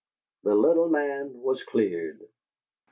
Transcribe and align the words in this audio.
The 0.41 0.55
little 0.55 0.89
man 0.89 1.31
was 1.43 1.61
cleared. 1.61 2.21